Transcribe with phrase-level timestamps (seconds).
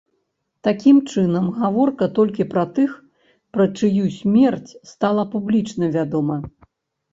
[0.67, 2.97] Такім чынам, гаворка толькі пра тых,
[3.57, 6.43] пра чыю смерць стала публічна вядома.